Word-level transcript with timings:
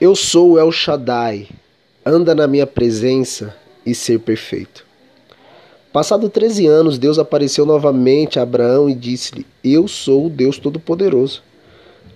Eu 0.00 0.16
sou 0.16 0.58
El 0.58 0.72
Shaddai, 0.72 1.46
anda 2.06 2.34
na 2.34 2.46
minha 2.46 2.66
presença 2.66 3.54
e 3.84 3.94
ser 3.94 4.18
perfeito. 4.20 4.86
Passado 5.92 6.30
13 6.30 6.66
anos, 6.66 6.98
Deus 6.98 7.18
apareceu 7.18 7.66
novamente 7.66 8.38
a 8.38 8.42
Abraão 8.42 8.88
e 8.88 8.94
disse-lhe: 8.94 9.44
Eu 9.62 9.86
sou 9.86 10.24
o 10.24 10.30
Deus 10.30 10.56
Todo-Poderoso. 10.56 11.42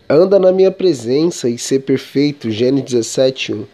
Anda 0.09 0.39
na 0.39 0.51
minha 0.51 0.71
presença 0.71 1.47
e 1.47 1.58
ser 1.58 1.81
perfeito. 1.81 2.51
Gênesis 2.51 2.90
17, 2.90 3.53
1. 3.53 3.67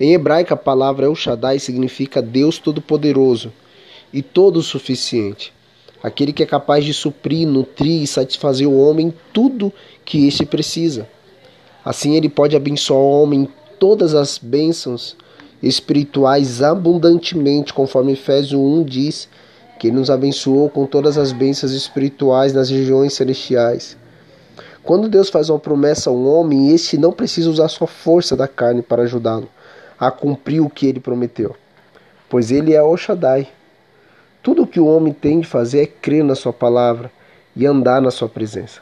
Em 0.00 0.12
hebraico, 0.12 0.52
a 0.52 0.56
palavra 0.56 1.06
El 1.06 1.14
Shaddai 1.14 1.60
significa 1.60 2.20
Deus 2.20 2.58
Todo-Poderoso 2.58 3.52
e 4.12 4.22
todo-suficiente. 4.22 5.52
Aquele 6.02 6.32
que 6.32 6.42
é 6.42 6.46
capaz 6.46 6.84
de 6.84 6.92
suprir, 6.92 7.46
nutrir 7.46 8.02
e 8.02 8.08
satisfazer 8.08 8.66
o 8.66 8.76
homem 8.76 9.14
tudo 9.32 9.72
que 10.04 10.26
este 10.26 10.44
precisa. 10.44 11.06
Assim 11.84 12.16
ele 12.16 12.28
pode 12.28 12.56
abençoar 12.56 13.00
o 13.00 13.22
homem 13.22 13.48
todas 13.78 14.14
as 14.14 14.38
bênçãos 14.38 15.16
espirituais 15.62 16.62
abundantemente, 16.62 17.74
conforme 17.74 18.12
Efésios 18.12 18.60
1 18.60 18.84
diz, 18.84 19.28
que 19.78 19.88
ele 19.88 19.96
nos 19.96 20.10
abençoou 20.10 20.70
com 20.70 20.86
todas 20.86 21.18
as 21.18 21.32
bênçãos 21.32 21.72
espirituais 21.72 22.52
nas 22.52 22.70
regiões 22.70 23.12
celestiais. 23.14 23.96
Quando 24.82 25.08
Deus 25.08 25.30
faz 25.30 25.48
uma 25.48 25.58
promessa 25.58 26.10
a 26.10 26.12
um 26.12 26.26
homem, 26.26 26.74
este 26.74 26.98
não 26.98 27.12
precisa 27.12 27.50
usar 27.50 27.68
sua 27.68 27.86
força 27.86 28.36
da 28.36 28.46
carne 28.46 28.82
para 28.82 29.02
ajudá-lo 29.02 29.48
a 29.98 30.10
cumprir 30.10 30.60
o 30.60 30.68
que 30.68 30.86
ele 30.86 31.00
prometeu, 31.00 31.54
pois 32.28 32.50
ele 32.50 32.74
é 32.74 32.82
o 32.82 32.96
Shaddai. 32.96 33.48
Tudo 34.42 34.62
o 34.62 34.66
que 34.66 34.80
o 34.80 34.86
homem 34.86 35.12
tem 35.12 35.40
de 35.40 35.46
fazer 35.46 35.82
é 35.82 35.86
crer 35.86 36.22
na 36.22 36.34
sua 36.34 36.52
palavra 36.52 37.10
e 37.56 37.64
andar 37.64 38.02
na 38.02 38.10
sua 38.10 38.28
presença. 38.28 38.80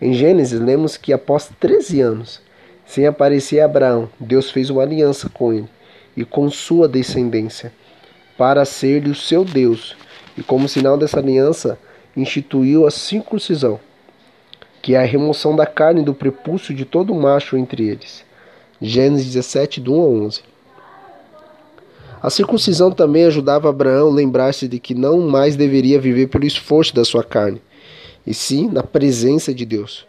Em 0.00 0.12
Gênesis, 0.12 0.60
lemos 0.60 0.98
que 0.98 1.12
após 1.12 1.50
13 1.58 2.00
anos, 2.02 2.40
sem 2.84 3.06
aparecer 3.06 3.60
Abraão, 3.60 4.10
Deus 4.20 4.50
fez 4.50 4.68
uma 4.68 4.82
aliança 4.82 5.28
com 5.28 5.52
ele 5.52 5.68
e 6.14 6.24
com 6.24 6.50
sua 6.50 6.86
descendência, 6.86 7.72
para 8.36 8.64
ser-lhe 8.66 9.10
o 9.10 9.14
seu 9.14 9.44
Deus, 9.44 9.96
e 10.36 10.42
como 10.42 10.68
sinal 10.68 10.98
dessa 10.98 11.18
aliança, 11.18 11.78
instituiu 12.14 12.86
a 12.86 12.90
circuncisão, 12.90 13.80
que 14.82 14.94
é 14.94 14.98
a 14.98 15.04
remoção 15.04 15.56
da 15.56 15.66
carne 15.66 16.02
do 16.02 16.12
prepúcio 16.12 16.74
de 16.74 16.84
todo 16.84 17.14
macho 17.14 17.56
entre 17.56 17.88
eles. 17.88 18.22
Gênesis 18.80 19.32
17, 19.32 19.80
do 19.80 19.94
1 19.94 20.00
a 20.00 20.06
11. 20.26 20.42
A 22.22 22.30
circuncisão 22.30 22.90
também 22.90 23.24
ajudava 23.24 23.70
Abraão 23.70 24.08
a 24.08 24.14
lembrar-se 24.14 24.68
de 24.68 24.78
que 24.78 24.94
não 24.94 25.20
mais 25.20 25.56
deveria 25.56 26.00
viver 26.00 26.26
pelo 26.26 26.44
esforço 26.44 26.94
da 26.94 27.04
sua 27.04 27.24
carne, 27.24 27.62
e 28.26 28.34
sim 28.34 28.68
na 28.68 28.82
presença 28.82 29.54
de 29.54 29.64
Deus, 29.64 30.06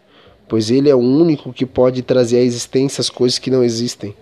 pois 0.48 0.70
Ele 0.70 0.90
é 0.90 0.94
o 0.94 0.98
único 0.98 1.52
que 1.52 1.64
pode 1.64 2.02
trazer 2.02 2.38
à 2.38 2.42
existência 2.42 3.00
as 3.00 3.08
coisas 3.08 3.38
que 3.38 3.50
não 3.50 3.62
existem. 3.62 4.14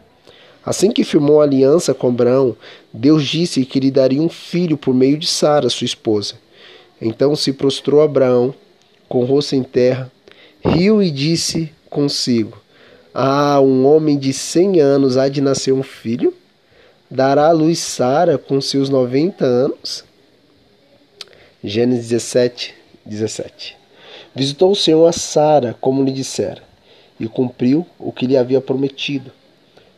Assim 0.65 0.91
que 0.91 1.05
firmou 1.05 1.41
a 1.41 1.45
aliança 1.45 1.95
com 1.95 2.09
Abraão, 2.09 2.57
Deus 2.93 3.25
disse 3.25 3.65
que 3.65 3.79
lhe 3.79 3.91
daria 3.91 4.21
um 4.21 4.29
filho 4.29 4.77
por 4.77 4.93
meio 4.93 5.17
de 5.17 5.27
Sara, 5.27 5.71
sua 5.71 5.85
esposa. 5.85 6.35
Então 7.01 7.37
se 7.37 7.53
prostrou 7.53 8.03
Abraão, 8.03 8.53
com 9.09 9.23
o 9.23 9.25
rosto 9.25 9.55
em 9.55 9.63
terra, 9.63 10.11
riu 10.65 11.01
e 11.01 11.11
disse 11.11 11.73
consigo: 11.89 12.61
Ah, 13.15 13.61
um 13.61 13.87
homem 13.87 14.19
de 14.19 14.33
cem 14.33 14.81
anos 14.81 15.17
há 15.17 15.29
de 15.29 15.41
nascer 15.41 15.73
um 15.73 15.85
filho? 15.85 16.35
Dará 17.09 17.47
à 17.47 17.53
luz 17.53 17.79
Sara 17.79 18.37
com 18.37 18.61
seus 18.61 18.89
noventa 18.89 19.45
anos? 19.45 20.05
Gênesis 21.63 22.09
17, 22.09 22.75
17. 23.05 23.86
Visitou 24.37 24.73
o 24.73 24.77
Senhor 24.77 25.07
a 25.07 25.13
Sara, 25.13 25.75
como 25.81 26.05
lhe 26.05 26.13
dissera, 26.13 26.63
e 27.19 27.27
cumpriu 27.27 27.87
o 27.99 28.13
que 28.13 28.27
lhe 28.27 28.37
havia 28.37 28.61
prometido. 28.61 29.33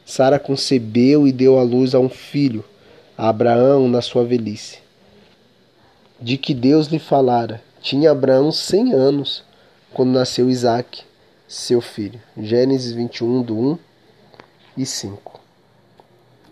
Sara 0.06 0.38
concebeu 0.38 1.26
e 1.26 1.32
deu 1.32 1.58
à 1.58 1.62
luz 1.64 1.92
a 1.92 1.98
um 1.98 2.08
filho, 2.08 2.64
a 3.16 3.30
Abraão 3.30 3.88
na 3.88 4.00
sua 4.00 4.24
velhice. 4.24 4.78
De 6.20 6.38
que 6.38 6.54
Deus 6.54 6.86
lhe 6.86 7.00
falara, 7.00 7.60
tinha 7.82 8.12
Abraão 8.12 8.52
cem 8.52 8.92
anos 8.92 9.42
quando 9.92 10.10
nasceu 10.10 10.48
Isaque, 10.48 11.02
seu 11.48 11.80
filho. 11.80 12.20
Gênesis 12.36 12.92
21, 12.92 13.42
do 13.42 13.58
1 13.58 13.78
e 14.76 14.86
5. 14.86 15.37